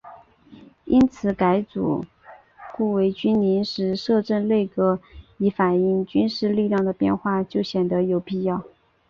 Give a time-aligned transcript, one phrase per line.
[0.85, 2.03] 因此改组
[2.75, 4.99] 顾维钧临时摄政内阁
[5.37, 8.63] 以反映军事力量的变化就显得有必要。